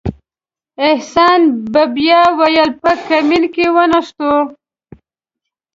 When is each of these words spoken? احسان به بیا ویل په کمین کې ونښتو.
احسان 0.89 1.41
به 1.73 1.83
بیا 1.95 2.21
ویل 2.39 2.69
په 2.81 2.91
کمین 3.07 3.43
کې 3.53 3.65
ونښتو. 3.75 4.33